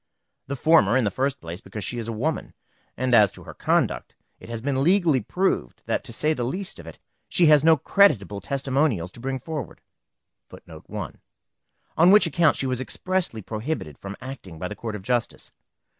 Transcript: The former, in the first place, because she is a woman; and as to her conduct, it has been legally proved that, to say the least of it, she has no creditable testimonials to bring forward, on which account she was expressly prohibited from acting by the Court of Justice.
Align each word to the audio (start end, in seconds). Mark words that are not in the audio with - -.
The 0.47 0.55
former, 0.55 0.97
in 0.97 1.03
the 1.03 1.11
first 1.11 1.39
place, 1.39 1.61
because 1.61 1.83
she 1.83 1.99
is 1.99 2.07
a 2.07 2.11
woman; 2.11 2.55
and 2.97 3.13
as 3.13 3.31
to 3.33 3.43
her 3.43 3.53
conduct, 3.53 4.15
it 4.39 4.49
has 4.49 4.59
been 4.59 4.81
legally 4.83 5.21
proved 5.21 5.83
that, 5.85 6.03
to 6.05 6.11
say 6.11 6.33
the 6.33 6.43
least 6.43 6.79
of 6.79 6.87
it, 6.87 6.97
she 7.29 7.45
has 7.45 7.63
no 7.63 7.77
creditable 7.77 8.41
testimonials 8.41 9.11
to 9.11 9.19
bring 9.19 9.37
forward, 9.39 9.79
on 10.51 12.09
which 12.09 12.25
account 12.25 12.55
she 12.55 12.65
was 12.65 12.81
expressly 12.81 13.43
prohibited 13.43 13.99
from 13.99 14.17
acting 14.19 14.57
by 14.57 14.67
the 14.67 14.75
Court 14.75 14.95
of 14.95 15.03
Justice. 15.03 15.51